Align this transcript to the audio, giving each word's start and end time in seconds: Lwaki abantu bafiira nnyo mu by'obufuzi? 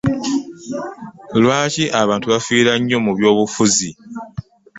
Lwaki 1.41 1.83
abantu 2.01 2.25
bafiira 2.33 2.71
nnyo 2.77 2.97
mu 3.05 3.11
by'obufuzi? 3.17 3.89